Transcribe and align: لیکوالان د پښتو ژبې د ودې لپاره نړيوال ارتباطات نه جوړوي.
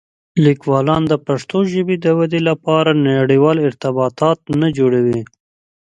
لیکوالان 0.45 1.03
د 1.07 1.13
پښتو 1.25 1.57
ژبې 1.71 1.95
د 1.99 2.07
ودې 2.19 2.41
لپاره 2.49 2.91
نړيوال 3.09 3.57
ارتباطات 3.67 4.39
نه 4.61 4.67
جوړوي. 4.77 5.21